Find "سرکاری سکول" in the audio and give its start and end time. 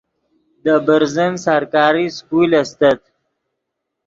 1.45-2.51